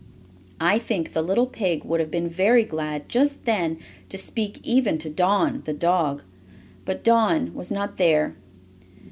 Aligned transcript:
I 0.59 0.79
think 0.79 1.13
the 1.13 1.21
little 1.21 1.45
pig 1.45 1.83
would 1.85 1.99
have 1.99 2.09
been 2.09 2.27
very 2.27 2.63
glad, 2.63 3.07
just 3.07 3.45
then, 3.45 3.77
to 4.09 4.17
speak 4.17 4.59
even 4.63 4.97
to 4.97 5.11
Don, 5.11 5.61
the 5.65 5.73
dog. 5.75 6.23
But 6.85 7.03
Don 7.03 7.53
was 7.53 7.69
not 7.69 7.97
there. 7.97 8.35